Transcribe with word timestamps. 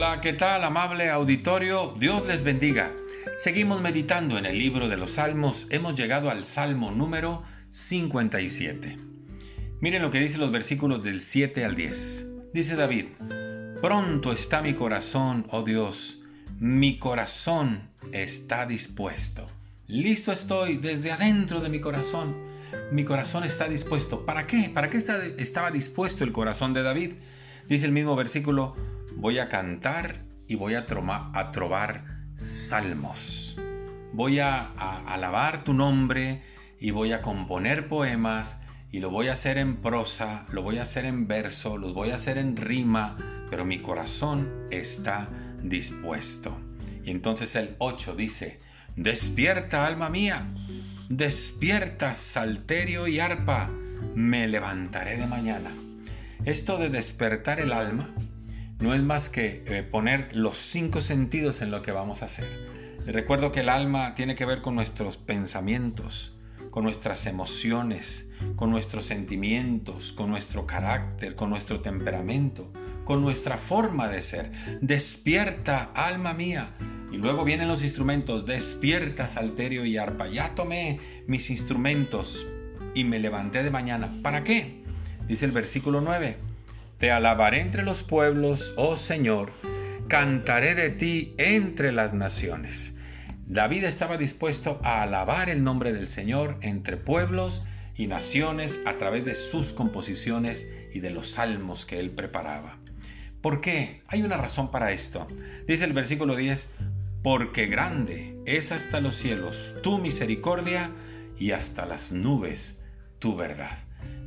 Hola, 0.00 0.20
¿qué 0.20 0.32
tal 0.32 0.62
amable 0.62 1.10
auditorio? 1.10 1.92
Dios 1.98 2.24
les 2.28 2.44
bendiga. 2.44 2.92
Seguimos 3.36 3.80
meditando 3.80 4.38
en 4.38 4.46
el 4.46 4.56
libro 4.56 4.86
de 4.86 4.96
los 4.96 5.14
Salmos. 5.14 5.66
Hemos 5.70 5.96
llegado 5.96 6.30
al 6.30 6.44
Salmo 6.44 6.92
número 6.92 7.42
57. 7.70 8.94
Miren 9.80 10.02
lo 10.02 10.12
que 10.12 10.20
dicen 10.20 10.38
los 10.38 10.52
versículos 10.52 11.02
del 11.02 11.20
7 11.20 11.64
al 11.64 11.74
10. 11.74 12.26
Dice 12.54 12.76
David, 12.76 13.06
Pronto 13.82 14.30
está 14.30 14.62
mi 14.62 14.74
corazón, 14.74 15.48
oh 15.50 15.64
Dios, 15.64 16.20
mi 16.60 17.00
corazón 17.00 17.90
está 18.12 18.66
dispuesto. 18.66 19.46
Listo 19.88 20.30
estoy 20.30 20.76
desde 20.76 21.10
adentro 21.10 21.58
de 21.58 21.70
mi 21.70 21.80
corazón. 21.80 22.36
Mi 22.92 23.04
corazón 23.04 23.42
está 23.42 23.68
dispuesto. 23.68 24.24
¿Para 24.24 24.46
qué? 24.46 24.70
¿Para 24.72 24.90
qué 24.90 24.98
estaba 25.38 25.72
dispuesto 25.72 26.22
el 26.22 26.30
corazón 26.30 26.72
de 26.72 26.84
David? 26.84 27.14
Dice 27.68 27.84
el 27.84 27.92
mismo 27.92 28.14
versículo, 28.14 28.76
voy 29.18 29.40
a 29.40 29.48
cantar 29.48 30.22
y 30.46 30.54
voy 30.54 30.74
a, 30.74 30.86
a 31.34 31.52
trobar 31.52 32.04
salmos. 32.36 33.58
Voy 34.12 34.38
a, 34.38 34.72
a 34.76 35.12
alabar 35.12 35.64
tu 35.64 35.74
nombre 35.74 36.42
y 36.78 36.92
voy 36.92 37.12
a 37.12 37.20
componer 37.20 37.88
poemas 37.88 38.62
y 38.92 39.00
lo 39.00 39.10
voy 39.10 39.28
a 39.28 39.32
hacer 39.32 39.58
en 39.58 39.76
prosa, 39.78 40.46
lo 40.52 40.62
voy 40.62 40.78
a 40.78 40.82
hacer 40.82 41.04
en 41.04 41.26
verso, 41.26 41.76
lo 41.76 41.92
voy 41.92 42.10
a 42.10 42.14
hacer 42.14 42.38
en 42.38 42.56
rima, 42.56 43.18
pero 43.50 43.64
mi 43.64 43.80
corazón 43.80 44.68
está 44.70 45.28
dispuesto. 45.62 46.56
Y 47.04 47.10
entonces 47.10 47.56
el 47.56 47.74
8 47.78 48.14
dice, 48.14 48.60
despierta 48.96 49.84
alma 49.84 50.08
mía, 50.08 50.46
despierta 51.08 52.14
salterio 52.14 53.08
y 53.08 53.18
arpa, 53.18 53.68
me 54.14 54.46
levantaré 54.46 55.16
de 55.16 55.26
mañana. 55.26 55.70
Esto 56.44 56.78
de 56.78 56.88
despertar 56.88 57.58
el 57.58 57.72
alma 57.72 58.14
no 58.80 58.94
es 58.94 59.02
más 59.02 59.28
que 59.28 59.64
eh, 59.66 59.82
poner 59.82 60.34
los 60.36 60.56
cinco 60.56 61.02
sentidos 61.02 61.62
en 61.62 61.70
lo 61.70 61.82
que 61.82 61.92
vamos 61.92 62.22
a 62.22 62.26
hacer. 62.26 62.48
recuerdo 63.06 63.52
que 63.52 63.60
el 63.60 63.68
alma 63.68 64.14
tiene 64.14 64.34
que 64.34 64.44
ver 64.44 64.60
con 64.60 64.74
nuestros 64.74 65.16
pensamientos, 65.16 66.36
con 66.70 66.84
nuestras 66.84 67.26
emociones, 67.26 68.30
con 68.54 68.70
nuestros 68.70 69.04
sentimientos, 69.06 70.12
con 70.12 70.30
nuestro 70.30 70.66
carácter, 70.66 71.34
con 71.34 71.50
nuestro 71.50 71.80
temperamento, 71.80 72.72
con 73.04 73.22
nuestra 73.22 73.56
forma 73.56 74.08
de 74.08 74.22
ser. 74.22 74.52
Despierta, 74.80 75.90
alma 75.94 76.34
mía. 76.34 76.74
Y 77.10 77.16
luego 77.16 77.44
vienen 77.44 77.68
los 77.68 77.82
instrumentos, 77.82 78.44
despierta, 78.44 79.26
salterio 79.26 79.84
y 79.86 79.96
arpa. 79.96 80.28
Ya 80.28 80.54
tomé 80.54 81.00
mis 81.26 81.50
instrumentos 81.50 82.46
y 82.94 83.04
me 83.04 83.18
levanté 83.18 83.62
de 83.62 83.70
mañana. 83.70 84.20
¿Para 84.22 84.44
qué? 84.44 84.84
Dice 85.26 85.46
el 85.46 85.52
versículo 85.52 86.00
9. 86.00 86.47
Te 86.98 87.12
alabaré 87.12 87.60
entre 87.60 87.84
los 87.84 88.02
pueblos, 88.02 88.74
oh 88.76 88.96
Señor, 88.96 89.52
cantaré 90.08 90.74
de 90.74 90.90
ti 90.90 91.32
entre 91.38 91.92
las 91.92 92.12
naciones. 92.12 92.98
David 93.46 93.84
estaba 93.84 94.16
dispuesto 94.16 94.80
a 94.82 95.02
alabar 95.02 95.48
el 95.48 95.62
nombre 95.62 95.92
del 95.92 96.08
Señor 96.08 96.58
entre 96.60 96.96
pueblos 96.96 97.62
y 97.94 98.08
naciones 98.08 98.82
a 98.84 98.94
través 98.94 99.24
de 99.24 99.36
sus 99.36 99.72
composiciones 99.72 100.68
y 100.92 100.98
de 100.98 101.10
los 101.10 101.30
salmos 101.30 101.86
que 101.86 102.00
él 102.00 102.10
preparaba. 102.10 102.78
¿Por 103.42 103.60
qué? 103.60 104.02
Hay 104.08 104.22
una 104.22 104.36
razón 104.36 104.72
para 104.72 104.90
esto. 104.90 105.28
Dice 105.68 105.84
el 105.84 105.92
versículo 105.92 106.34
10, 106.34 106.74
porque 107.22 107.66
grande 107.66 108.36
es 108.44 108.72
hasta 108.72 109.00
los 109.00 109.14
cielos 109.14 109.76
tu 109.84 109.98
misericordia 109.98 110.90
y 111.38 111.52
hasta 111.52 111.86
las 111.86 112.10
nubes 112.10 112.82
tu 113.20 113.36
verdad. 113.36 113.78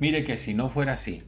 Mire 0.00 0.22
que 0.24 0.36
si 0.36 0.52
no 0.52 0.68
fuera 0.68 0.92
así, 0.92 1.22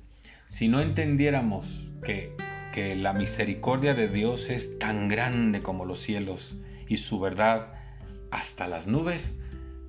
si 0.51 0.67
no 0.67 0.81
entendiéramos 0.81 1.87
que, 2.05 2.35
que 2.73 2.97
la 2.97 3.13
misericordia 3.13 3.95
de 3.95 4.09
Dios 4.09 4.51
es 4.51 4.81
tan 4.81 5.07
grande 5.07 5.63
como 5.63 5.85
los 5.85 6.01
cielos 6.01 6.57
y 6.89 6.97
su 6.97 7.21
verdad 7.21 7.73
hasta 8.33 8.67
las 8.67 8.89
nubes, 8.89 9.41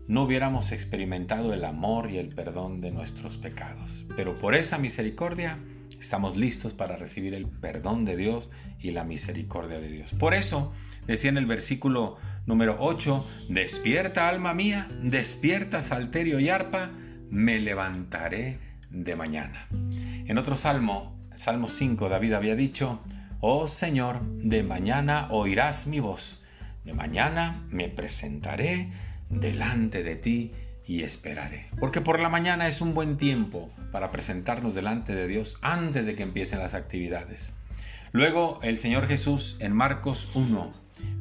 no 0.08 0.22
hubiéramos 0.22 0.72
experimentado 0.72 1.56
el 1.56 1.66
amor 1.66 2.12
y 2.12 2.20
el 2.20 2.30
perdón 2.30 2.80
de 2.80 2.92
nuestros 2.92 3.38
pecados. 3.38 4.06
Pero 4.16 4.38
por 4.38 4.54
esa 4.54 4.78
misericordia 4.78 5.58
estamos 6.00 6.38
listos 6.38 6.74
para 6.74 6.96
recibir 6.96 7.34
el 7.34 7.48
perdón 7.48 8.06
de 8.06 8.16
Dios 8.16 8.52
y 8.80 8.92
la 8.92 9.04
misericordia 9.04 9.80
de 9.80 9.90
Dios. 9.90 10.12
Por 10.14 10.36
eso 10.36 10.74
decía 11.08 11.32
en 11.32 11.40
el 11.40 11.48
versículo 11.48 12.18
número 12.46 12.78
8, 12.80 13.28
despierta 13.50 14.30
alma 14.30 14.54
mía, 14.54 14.88
despierta 15.02 15.82
salterio 15.82 16.40
y 16.40 16.50
arpa, 16.50 16.92
me 17.32 17.60
levantaré 17.60 18.60
de 18.92 19.16
mañana. 19.16 19.68
En 20.26 20.38
otro 20.38 20.58
salmo, 20.58 21.16
Salmo 21.36 21.68
5, 21.68 22.10
David 22.10 22.34
había 22.34 22.56
dicho, 22.56 23.00
Oh 23.40 23.68
Señor, 23.68 24.22
de 24.22 24.64
mañana 24.64 25.28
oirás 25.32 25.88
mi 25.88 26.00
voz 26.00 26.42
de 26.84 26.94
mañana 26.94 27.64
me 27.70 27.90
presentaré 27.90 28.92
delante 29.30 30.04
de 30.04 30.16
ti 30.16 30.52
y 30.86 31.04
esperaré. 31.04 31.68
Porque 31.80 32.02
por 32.02 32.20
la 32.20 32.30
mañana 32.30 32.68
es 32.68 32.82
un 32.82 32.94
buen 32.94 33.18
tiempo 33.18 33.72
para 33.92 34.12
presentarnos 34.12 34.74
delante 34.74 35.14
de 35.14 35.28
Dios 35.28 35.58
antes 35.62 36.06
de 36.06 36.16
que 36.16 36.24
empiecen 36.24 36.60
las 36.60 36.74
actividades. 36.74 37.54
Luego 38.12 38.60
el 38.64 38.78
Señor 38.78 39.08
Jesús 39.08 39.58
en 39.60 39.74
Marcos 39.74 40.30
1, 40.34 40.72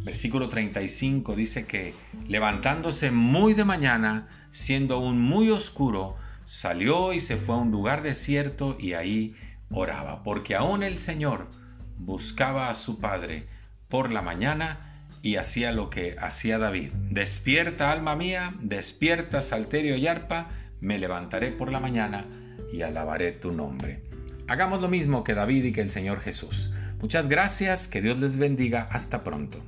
versículo 0.02 0.48
35 0.48 1.36
dice 1.36 1.66
que 1.66 1.94
levantándose 2.26 3.10
muy 3.10 3.54
de 3.54 3.64
mañana, 3.64 4.28
siendo 4.50 4.96
aún 4.96 5.20
muy 5.20 5.50
oscuro, 5.50 6.16
salió 6.50 7.12
y 7.12 7.20
se 7.20 7.36
fue 7.36 7.54
a 7.54 7.58
un 7.58 7.70
lugar 7.70 8.02
desierto 8.02 8.76
y 8.76 8.94
ahí 8.94 9.36
oraba, 9.70 10.24
porque 10.24 10.56
aún 10.56 10.82
el 10.82 10.98
Señor 10.98 11.46
buscaba 11.96 12.70
a 12.70 12.74
su 12.74 12.98
Padre 12.98 13.46
por 13.88 14.10
la 14.10 14.20
mañana 14.20 15.06
y 15.22 15.36
hacía 15.36 15.70
lo 15.70 15.90
que 15.90 16.16
hacía 16.18 16.58
David. 16.58 16.90
Despierta 17.08 17.92
alma 17.92 18.16
mía, 18.16 18.56
despierta 18.60 19.42
salterio 19.42 19.94
y 19.94 20.08
arpa, 20.08 20.48
me 20.80 20.98
levantaré 20.98 21.52
por 21.52 21.70
la 21.70 21.78
mañana 21.78 22.26
y 22.72 22.82
alabaré 22.82 23.30
tu 23.30 23.52
nombre. 23.52 24.02
Hagamos 24.48 24.80
lo 24.80 24.88
mismo 24.88 25.22
que 25.22 25.34
David 25.34 25.66
y 25.66 25.72
que 25.72 25.82
el 25.82 25.92
Señor 25.92 26.18
Jesús. 26.18 26.72
Muchas 27.00 27.28
gracias, 27.28 27.86
que 27.86 28.02
Dios 28.02 28.18
les 28.18 28.38
bendiga, 28.38 28.88
hasta 28.90 29.22
pronto. 29.22 29.62